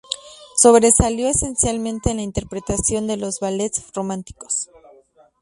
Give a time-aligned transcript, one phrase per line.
[0.55, 4.67] Sobresalió esencialmente en la interpretación de los ballets románticos.